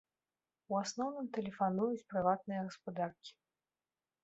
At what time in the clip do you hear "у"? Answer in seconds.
0.71-0.77